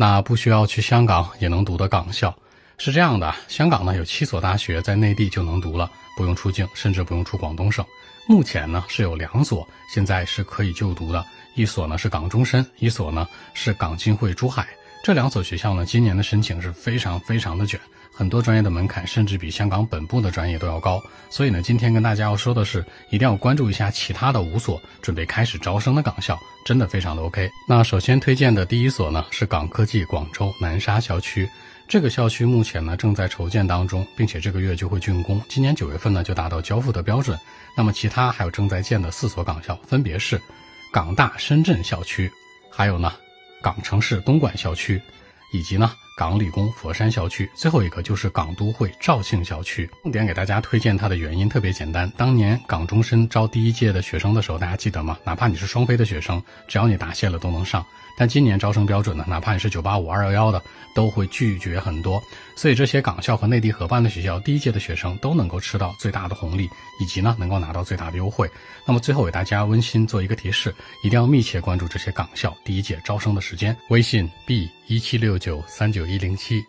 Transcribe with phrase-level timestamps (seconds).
[0.00, 2.32] 那不需要去香港也能读的港校。
[2.78, 7.84] 是这样的，香港呢有七所大学在内地就能读了，不用出境，甚至不用出广东省。
[8.28, 11.24] 目前呢是有两所现在是可以就读的，
[11.56, 14.68] 一所呢是港中深，一所呢是港金汇珠海。
[15.04, 17.80] 这两所学校呢今年的申请是非常非常的卷，
[18.12, 21.02] 很多专业的门槛甚至比香港本部的专业都要高。
[21.30, 27.48] 所以呢今天跟大家要说的是，一定要关注一下其他的五所准备开始招生的港校，真的非常的 OK。
[27.66, 31.48] 那首先推荐的第一所呢是港科技广州南沙校区。
[31.88, 37.38] 这个校区目前呢正在筹建当中，并且这个月就会竣工，今年九月份呢就达到交付的标准。
[37.74, 40.38] 那么其他还有正在建的四所港校，分别是
[40.92, 42.30] 港大深圳校区，
[42.70, 43.10] 还有呢
[43.60, 45.00] 港城市东莞校区，
[45.52, 49.88] 以及呢港理工佛山校区，最后一个就是港都会肇庆校区。
[50.02, 55.16] 重点给大家推荐它的原因特别简单，当年港中深招第一届的学生的时候，大家记得吗？
[55.22, 57.86] 哪怕你是双非的学生，只要你答谢了都能上。
[58.16, 60.60] 但今年招生标准呢，哪怕你是九八五、二幺幺的，
[60.92, 62.20] 都会拒绝很多。
[62.56, 66.68] 所以这些港校和内地合办的学校，第一届的学生都能够吃到最大的红利，
[67.00, 68.50] 以及呢能够拿到最大的优惠。
[68.84, 70.74] 那么最后给大家温馨做一个提示，
[71.04, 73.76] 一定要密切关注这些港校第一届招生的时间。
[73.90, 76.64] 微信 b 一七六九三九一零七。